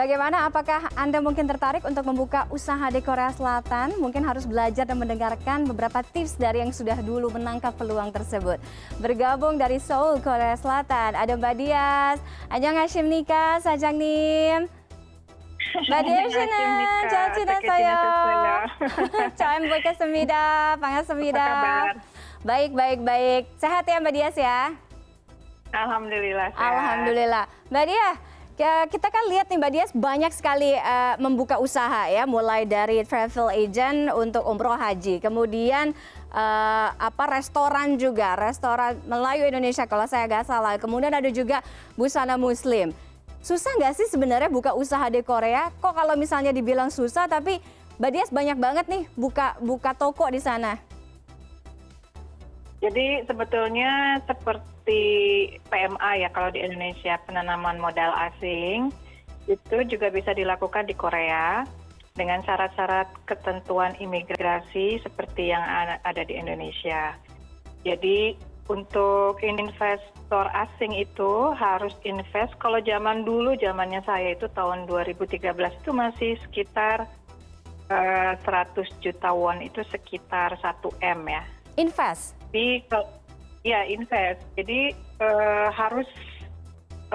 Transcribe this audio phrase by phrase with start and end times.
[0.00, 4.00] bagaimana apakah Anda mungkin tertarik untuk membuka usaha di Korea Selatan?
[4.00, 8.56] Mungkin harus belajar dan mendengarkan beberapa tips dari yang sudah dulu menangkap peluang tersebut.
[8.96, 12.16] Bergabung dari Seoul, Korea Selatan, ada Mbak Dias.
[12.48, 14.64] Ajang Hashim Nika, Sajang Nim.
[15.70, 16.32] Mbak Dias,
[17.36, 18.00] Cina saya.
[19.36, 21.48] Chào berkesemida, pangasemida.
[22.40, 23.52] Baik, baik, baik.
[23.60, 24.72] Sehat ya Mbak Dias ya?
[25.76, 26.48] Alhamdulillah.
[26.56, 26.72] Sehat.
[26.72, 27.44] Alhamdulillah.
[27.70, 28.16] Mbak Dias,
[28.60, 33.48] kita kan lihat nih Mbak Dias banyak sekali uh, membuka usaha ya, mulai dari travel
[33.48, 35.96] agent untuk umroh haji, kemudian
[36.28, 41.64] uh, apa restoran juga, restoran Melayu Indonesia kalau saya nggak salah, kemudian ada juga
[41.96, 42.92] busana Muslim.
[43.40, 45.72] Susah nggak sih sebenarnya buka usaha di Korea?
[45.80, 47.64] Kok kalau misalnya dibilang susah, tapi
[47.96, 50.89] Mbak Dias banyak banget nih buka buka toko di sana.
[52.80, 55.02] Jadi sebetulnya seperti
[55.68, 58.88] PMA ya kalau di Indonesia penanaman modal asing
[59.44, 61.68] itu juga bisa dilakukan di Korea
[62.16, 65.60] dengan syarat-syarat ketentuan imigrasi seperti yang
[66.00, 67.16] ada di Indonesia.
[67.84, 68.36] Jadi
[68.70, 75.52] untuk investor asing itu harus invest kalau zaman dulu zamannya saya itu tahun 2013
[75.84, 77.04] itu masih sekitar
[77.92, 81.42] uh, eh, 100 juta won itu sekitar 1 M ya.
[81.76, 82.39] Invest?
[82.50, 82.82] Jadi
[83.62, 84.42] ya invest.
[84.58, 84.90] Jadi
[85.22, 86.08] uh, harus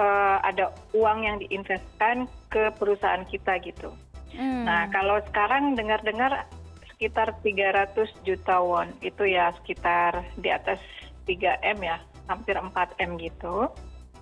[0.00, 3.92] uh, ada uang yang diinvestkan ke perusahaan kita gitu.
[4.32, 4.64] Hmm.
[4.64, 6.48] Nah kalau sekarang dengar-dengar
[6.96, 10.80] sekitar 300 juta won itu ya sekitar di atas
[11.28, 13.68] 3 m ya, hampir 4 m gitu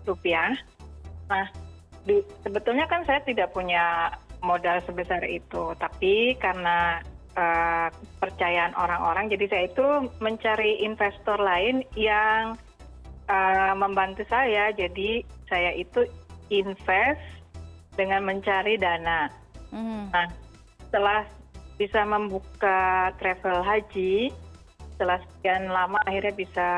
[0.02, 0.58] rupiah.
[1.30, 1.46] Nah
[2.02, 4.12] di, sebetulnya kan saya tidak punya
[4.44, 7.00] modal sebesar itu, tapi karena
[7.36, 9.30] uh, kepercayaan orang-orang.
[9.30, 9.86] Jadi saya itu
[10.18, 12.58] mencari investor lain yang
[13.30, 14.70] uh, membantu saya.
[14.74, 16.06] Jadi saya itu
[16.50, 17.22] invest
[17.94, 19.30] dengan mencari dana.
[19.70, 20.10] Mm.
[20.10, 20.26] Nah,
[20.86, 21.22] setelah
[21.74, 24.30] bisa membuka travel haji,
[24.94, 26.70] setelah sekian lama akhirnya bisa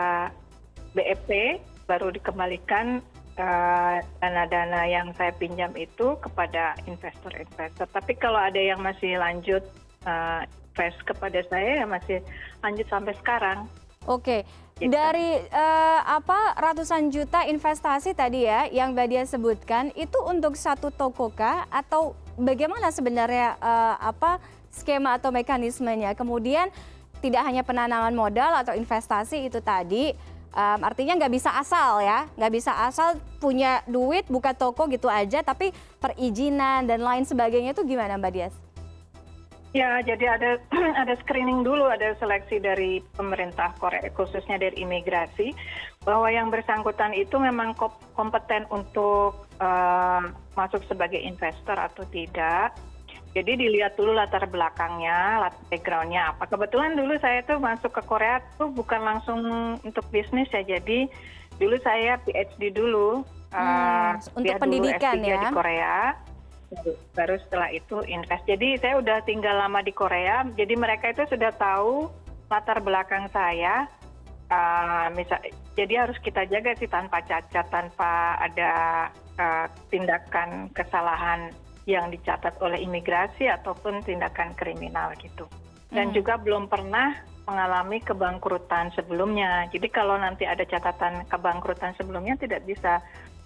[0.96, 3.04] BEP, baru dikembalikan
[3.36, 7.84] uh, dana-dana yang saya pinjam itu kepada investor-investor.
[7.92, 9.60] Tapi kalau ada yang masih lanjut
[10.76, 12.18] invest kepada saya ya masih
[12.60, 13.58] lanjut sampai sekarang.
[14.06, 14.46] Oke,
[14.78, 14.92] gitu.
[14.92, 20.94] dari uh, apa ratusan juta investasi tadi ya yang Mbak Dia sebutkan itu untuk satu
[20.94, 24.38] toko kah atau bagaimana sebenarnya uh, apa
[24.70, 26.14] skema atau mekanismenya?
[26.14, 26.70] Kemudian
[27.18, 30.14] tidak hanya penanaman modal atau investasi itu tadi,
[30.54, 35.42] um, artinya nggak bisa asal ya, nggak bisa asal punya duit buka toko gitu aja,
[35.42, 38.65] tapi perizinan dan lain sebagainya itu gimana Mbak Dias?
[39.76, 40.50] Ya jadi ada
[41.04, 45.52] ada screening dulu ada seleksi dari pemerintah korea khususnya dari imigrasi
[46.08, 47.76] bahwa yang bersangkutan itu memang
[48.16, 50.24] kompeten untuk uh,
[50.56, 52.72] masuk sebagai investor atau tidak
[53.36, 56.48] jadi dilihat dulu latar belakangnya, latar backgroundnya apa.
[56.48, 59.40] Kebetulan dulu saya tuh masuk ke Korea tuh bukan langsung
[59.84, 61.04] untuk bisnis ya, jadi
[61.60, 63.28] dulu saya PhD dulu.
[63.52, 65.36] Hmm, uh, untuk pendidikan dulu S3 ya.
[65.36, 65.96] di Korea
[67.14, 68.42] baru setelah itu invest.
[68.46, 70.42] Jadi saya udah tinggal lama di korea.
[70.58, 72.10] Jadi mereka itu sudah tahu
[72.50, 73.86] latar belakang saya.
[74.46, 75.42] Uh, misal
[75.74, 78.70] jadi harus kita jaga sih tanpa cacat tanpa ada
[79.42, 81.50] uh, tindakan kesalahan
[81.86, 85.46] yang dicatat oleh imigrasi ataupun tindakan kriminal gitu.
[85.90, 86.14] Dan hmm.
[86.18, 87.14] juga belum pernah
[87.46, 89.70] mengalami kebangkrutan sebelumnya.
[89.70, 92.98] Jadi kalau nanti ada catatan kebangkrutan sebelumnya tidak bisa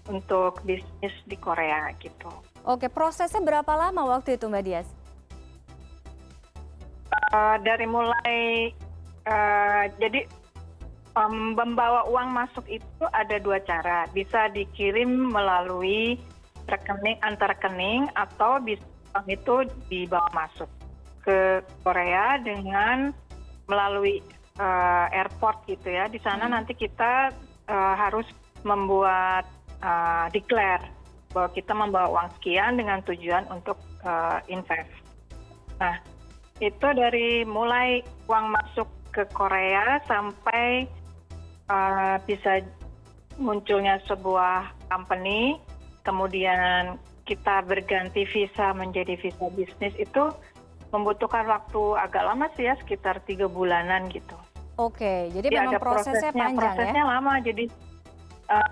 [0.09, 2.33] untuk bisnis di korea gitu
[2.65, 4.89] oke prosesnya berapa lama waktu itu mbak dias?
[7.31, 8.71] Uh, dari mulai
[9.27, 10.27] uh, jadi
[11.15, 14.07] um, membawa uang masuk itu ada dua cara.
[14.11, 16.19] Bisa dikirim melalui
[16.71, 18.83] rekening antar rekening atau bisa
[19.15, 19.55] uang itu
[19.91, 20.71] dibawa masuk
[21.27, 23.11] ke Korea dengan
[23.67, 24.23] melalui
[24.59, 26.07] uh, airport gitu ya.
[26.07, 26.55] Di sana hmm.
[26.55, 27.35] nanti kita
[27.67, 28.27] uh, harus
[28.63, 29.49] membuat
[29.81, 31.00] uh, declare
[31.31, 34.91] bahwa kita membawa uang sekian dengan tujuan untuk uh, invest.
[35.79, 35.97] Nah,
[36.61, 40.87] itu dari mulai uang masuk ke Korea sampai
[41.71, 42.63] uh, bisa
[43.41, 45.57] munculnya sebuah company,
[46.05, 50.29] kemudian kita berganti visa menjadi visa bisnis itu
[50.91, 54.35] membutuhkan waktu agak lama sih ya, sekitar tiga bulanan gitu.
[54.75, 56.77] Oke, jadi, jadi memang prosesnya, prosesnya panjang prosesnya ya?
[56.77, 57.65] Prosesnya lama, jadi
[58.51, 58.71] uh,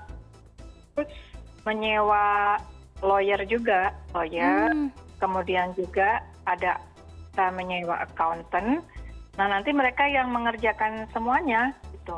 [0.98, 1.12] terus
[1.68, 2.56] menyewa
[3.04, 4.88] lawyer juga lawyer hmm.
[5.20, 6.80] kemudian juga ada
[7.28, 8.80] kita menyewa accountant
[9.36, 12.16] nah nanti mereka yang mengerjakan semuanya gitu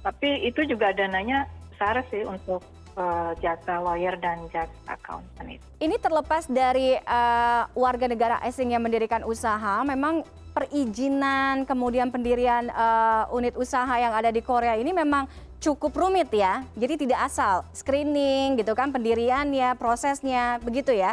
[0.00, 1.44] tapi itu juga dananya
[1.76, 2.64] besar sih untuk
[2.96, 5.66] uh, jasa lawyer dan jasa accountant itu.
[5.78, 10.24] Ini terlepas dari uh, warga negara asing yang mendirikan usaha, memang
[10.56, 15.28] perizinan kemudian pendirian uh, unit usaha yang ada di Korea ini memang
[15.60, 16.64] cukup rumit ya.
[16.72, 21.12] Jadi tidak asal screening gitu kan pendiriannya, prosesnya, begitu ya?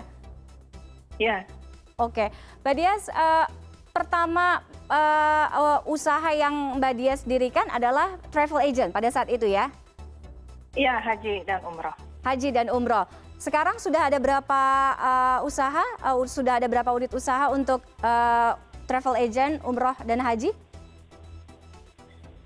[1.19, 1.43] Iya.
[1.99, 2.31] Oke,
[2.63, 3.45] Mbak Dias, uh,
[3.91, 9.67] pertama uh, usaha yang Mbak Dias dirikan adalah travel agent pada saat itu ya?
[10.73, 11.93] Iya, haji dan umroh.
[12.23, 13.05] Haji dan umroh.
[13.37, 14.61] Sekarang sudah ada berapa
[14.95, 15.83] uh, usaha?
[15.99, 20.51] Uh, sudah ada berapa unit usaha untuk uh, travel agent, umroh dan haji?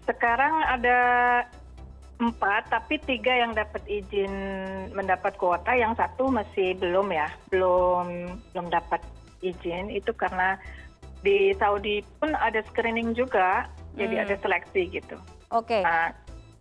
[0.08, 1.00] Sekarang ada
[2.18, 4.32] empat, tapi tiga yang dapat izin
[4.96, 9.04] mendapat kuota, yang satu masih belum ya, belum belum dapat
[9.46, 9.94] izin.
[9.94, 10.58] Itu karena
[11.22, 13.98] di Saudi pun ada screening juga, hmm.
[14.00, 15.18] jadi ada seleksi gitu.
[15.54, 15.78] Oke.
[15.78, 15.84] Okay.
[15.86, 16.16] Nah,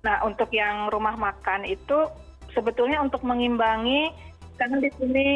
[0.05, 2.05] nah, untuk yang rumah makan itu
[2.53, 4.13] sebetulnya untuk mengimbangi
[4.57, 5.27] karena di sini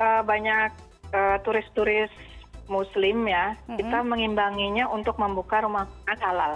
[0.00, 0.70] uh, banyak
[1.12, 2.12] uh, turis-turis
[2.68, 3.76] Muslim ya, mm -hmm.
[3.80, 6.54] kita mengimbanginya untuk membuka rumah makan halal.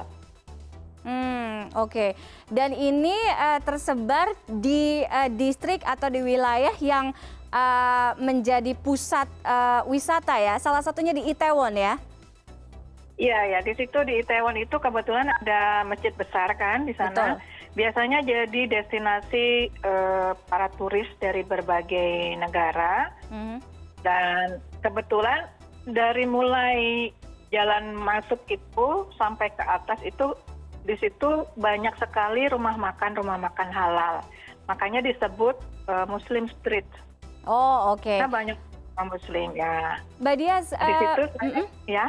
[1.03, 1.91] Hmm, oke.
[1.91, 2.11] Okay.
[2.47, 7.11] Dan ini uh, tersebar di uh, distrik atau di wilayah yang
[7.50, 10.55] uh, menjadi pusat uh, wisata ya.
[10.62, 11.99] Salah satunya di Itaewon ya.
[13.20, 17.38] Iya ya, di situ di Itaewon itu kebetulan ada masjid besar kan di sana.
[17.38, 17.50] Betul.
[17.73, 23.11] Biasanya jadi destinasi uh, para turis dari berbagai negara.
[23.26, 23.58] Mm -hmm.
[24.03, 25.47] Dan kebetulan
[25.88, 27.11] dari mulai
[27.52, 28.88] jalan masuk itu
[29.20, 30.32] sampai ke atas itu
[30.82, 34.25] di situ banyak sekali rumah makan rumah makan halal
[34.67, 35.58] makanya disebut
[35.90, 36.87] uh, Muslim Street.
[37.46, 38.02] Oh oke.
[38.02, 38.19] Okay.
[38.23, 38.58] Karena banyak
[38.96, 39.99] orang Muslim ya.
[40.23, 40.67] Mbak Dias.
[40.75, 41.67] Uh, di situ uh, -mm.
[41.90, 42.06] ya.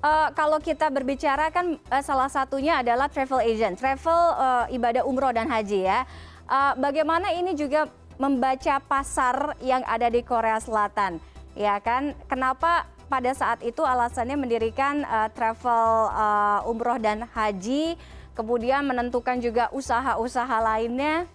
[0.00, 5.32] Uh, kalau kita berbicara kan uh, salah satunya adalah travel agent, travel uh, ibadah umroh
[5.32, 6.08] dan haji ya.
[6.48, 7.84] Uh, bagaimana ini juga
[8.16, 11.20] membaca pasar yang ada di Korea Selatan,
[11.52, 12.16] ya kan?
[12.28, 17.98] Kenapa pada saat itu alasannya mendirikan uh, travel uh, umroh dan haji?
[18.40, 21.28] kemudian menentukan juga usaha-usaha lainnya?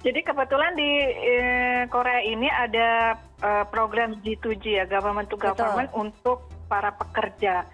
[0.00, 6.00] Jadi kebetulan di eh, Korea ini ada eh, program G2G ya, government to government Betul.
[6.08, 6.38] untuk
[6.72, 7.68] para pekerja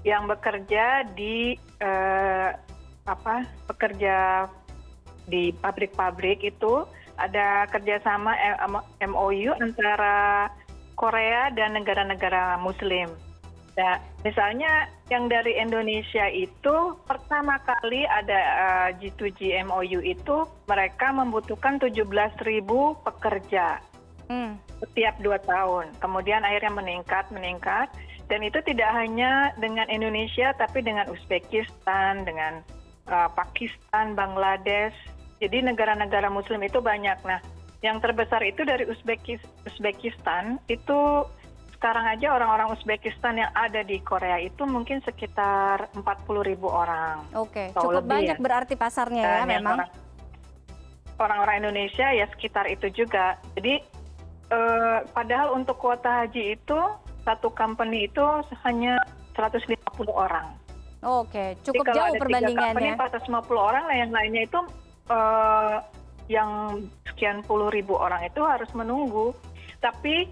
[0.00, 2.50] yang bekerja di eh,
[3.04, 4.48] apa pekerja
[5.28, 6.88] di pabrik-pabrik itu
[7.20, 8.32] ada kerjasama
[9.04, 10.48] MOU antara
[10.98, 13.06] Korea dan negara-negara Muslim.
[13.78, 21.78] Nah, misalnya yang dari Indonesia itu pertama kali ada uh, G2G MOU itu mereka membutuhkan
[21.78, 22.02] 17.000
[23.06, 23.78] pekerja
[24.26, 24.58] hmm.
[24.82, 25.94] setiap dua tahun.
[26.02, 27.86] Kemudian akhirnya meningkat, meningkat.
[28.26, 32.60] Dan itu tidak hanya dengan Indonesia, tapi dengan Uzbekistan, dengan
[33.08, 34.92] uh, Pakistan, Bangladesh.
[35.38, 37.22] Jadi negara-negara Muslim itu banyak.
[37.24, 37.38] Nah,
[37.78, 41.22] yang terbesar itu dari Uzbekistan itu
[41.78, 46.02] sekarang aja orang-orang Uzbekistan yang ada di Korea itu mungkin sekitar 40
[46.42, 47.22] ribu orang.
[47.38, 47.78] Oke, okay.
[47.78, 48.42] cukup banyak ya.
[48.42, 49.78] berarti pasarnya ya, Dan ya memang.
[51.18, 53.38] Orang-orang Indonesia ya sekitar itu juga.
[53.54, 53.78] Jadi
[54.50, 56.78] eh, padahal untuk kuota haji itu
[57.22, 58.22] satu company itu
[58.66, 58.98] hanya
[59.38, 59.78] 150
[60.10, 60.50] orang.
[61.06, 61.48] Oke, okay.
[61.62, 62.94] cukup Jadi, jauh perbandingannya.
[62.98, 64.60] Kalau 450 orang, nah yang lainnya itu
[65.14, 65.76] eh,
[66.28, 69.32] yang sekian puluh ribu orang itu harus menunggu.
[69.80, 70.28] Tapi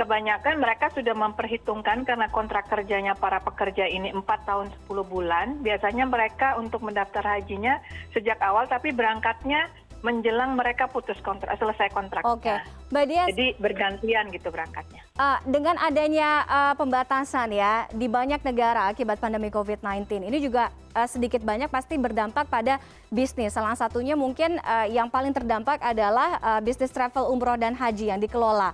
[0.00, 6.08] kebanyakan mereka sudah memperhitungkan karena kontrak kerjanya para pekerja ini empat tahun sepuluh bulan biasanya
[6.08, 7.76] mereka untuk mendaftar hajinya
[8.16, 9.68] sejak awal tapi berangkatnya
[10.00, 12.32] menjelang mereka putus kontrak selesai kontraknya.
[12.32, 12.56] Oke,
[12.88, 13.28] Mbak Dias.
[13.36, 15.04] Jadi bergantian gitu berangkatnya.
[15.20, 21.04] Uh, dengan adanya uh, pembatasan ya di banyak negara akibat pandemi COVID-19 ini juga uh,
[21.04, 22.80] sedikit banyak pasti berdampak pada
[23.12, 23.52] bisnis.
[23.52, 28.20] Salah satunya mungkin uh, yang paling terdampak adalah uh, bisnis travel umroh dan haji yang
[28.20, 28.72] dikelola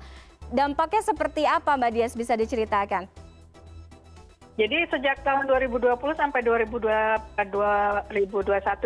[0.50, 3.10] dampaknya seperti apa mbak dias bisa diceritakan
[4.56, 7.44] jadi sejak tahun 2020 sampai 2021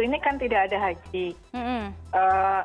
[0.02, 1.26] ini kan tidak ada haji.
[1.54, 1.82] Mm -hmm.
[2.10, 2.62] uh,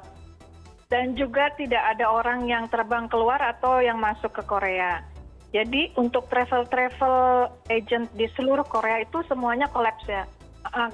[0.89, 5.05] dan juga tidak ada orang yang terbang keluar atau yang masuk ke Korea.
[5.53, 10.25] Jadi untuk travel-travel agent di seluruh Korea itu semuanya kolaps ya.
[10.73, 10.89] Uh,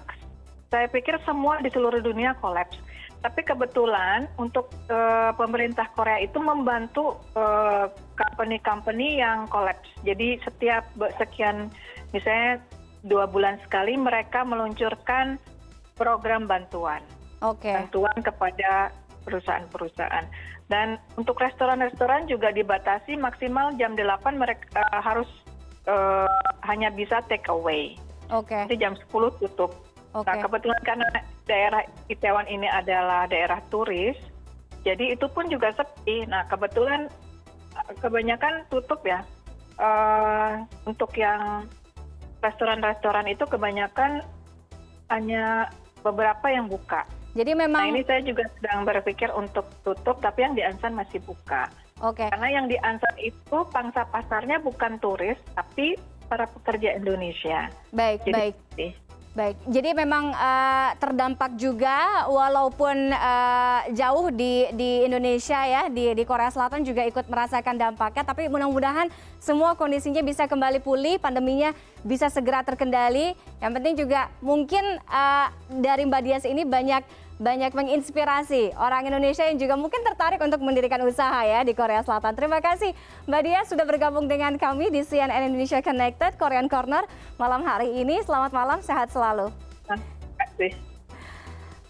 [0.67, 2.75] saya pikir semua di seluruh dunia kolaps
[3.21, 7.85] tapi kebetulan untuk uh, pemerintah Korea itu membantu uh,
[8.17, 9.85] company-company yang kolaps.
[10.01, 10.89] Jadi setiap
[11.21, 11.69] sekian
[12.11, 12.61] misalnya
[13.07, 15.41] dua bulan sekali mereka meluncurkan
[15.97, 17.01] program bantuan.
[17.41, 17.73] Okay.
[17.73, 18.93] Bantuan kepada
[19.25, 20.25] perusahaan-perusahaan.
[20.69, 25.27] Dan untuk restoran-restoran juga dibatasi maksimal jam 8 mereka uh, harus
[25.89, 26.29] uh,
[26.63, 27.99] hanya bisa take away.
[28.71, 29.75] Jadi jam 10 tutup.
[30.11, 30.27] Okay.
[30.27, 31.07] Nah, kebetulan karena
[31.47, 34.15] daerah Itaewon ini adalah daerah turis,
[34.81, 36.25] jadi itu pun juga sepi.
[36.25, 37.07] Nah kebetulan
[38.01, 39.21] kebanyakan tutup ya.
[39.81, 41.65] Uh, untuk yang
[42.41, 44.25] restoran-restoran itu kebanyakan
[45.13, 45.69] hanya
[46.01, 47.05] beberapa yang buka.
[47.31, 47.87] Jadi memang.
[47.87, 51.71] Nah ini saya juga sedang berpikir untuk tutup, tapi yang di Ansan masih buka.
[52.03, 52.25] Oke.
[52.25, 52.27] Okay.
[52.33, 55.95] Karena yang di Ansan itu pangsa pasarnya bukan turis, tapi
[56.27, 57.71] para pekerja Indonesia.
[57.91, 58.55] Baik, Jadi, baik.
[59.31, 66.51] Baik, jadi memang uh, terdampak juga walaupun uh, jauh di di Indonesia ya di Korea
[66.51, 68.27] Selatan juga ikut merasakan dampaknya.
[68.27, 69.07] Tapi mudah-mudahan
[69.39, 71.71] semua kondisinya bisa kembali pulih, pandeminya
[72.03, 73.31] bisa segera terkendali.
[73.63, 75.47] Yang penting juga mungkin uh,
[75.79, 76.99] dari Mbak Dias ini banyak
[77.41, 82.37] banyak menginspirasi orang Indonesia yang juga mungkin tertarik untuk mendirikan usaha ya di Korea Selatan.
[82.37, 82.93] Terima kasih
[83.25, 87.01] Mbak Dia sudah bergabung dengan kami di CNN Indonesia Connected Korean Corner
[87.41, 88.21] malam hari ini.
[88.21, 89.49] Selamat malam, sehat selalu.
[89.89, 89.97] Terima
[90.37, 90.71] kasih.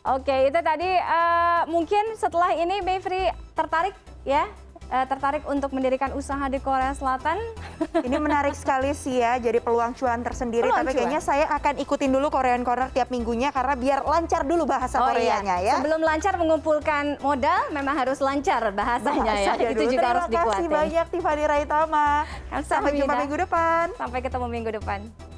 [0.02, 3.94] Oke, itu tadi uh, mungkin setelah ini Mayfrey tertarik
[4.24, 4.48] ya
[4.92, 7.40] uh, tertarik untuk mendirikan usaha di Korea Selatan.
[8.08, 10.68] Ini menarik sekali sih ya, jadi peluang cuan tersendiri.
[10.68, 10.98] Peluang Tapi cuan.
[11.00, 15.08] kayaknya saya akan ikutin dulu Korean Corner tiap minggunya karena biar lancar dulu bahasa oh,
[15.08, 15.10] iya.
[15.10, 15.68] Koreanya iya.
[15.72, 15.76] ya.
[15.80, 19.54] Sebelum lancar mengumpulkan modal, memang harus lancar bahasanya ya.
[19.56, 19.92] Itu dulu.
[19.96, 20.44] juga Terima harus dikuatin.
[20.44, 22.10] Terima kasih banyak Tiffany Raitama.
[22.68, 23.86] Sampai jumpa minggu depan.
[23.96, 25.31] Sampai ketemu minggu depan.